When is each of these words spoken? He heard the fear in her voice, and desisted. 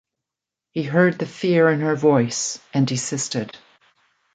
He 0.71 0.81
heard 0.81 1.19
the 1.19 1.27
fear 1.27 1.69
in 1.69 1.81
her 1.81 1.95
voice, 1.95 2.59
and 2.73 2.87
desisted. 2.87 3.55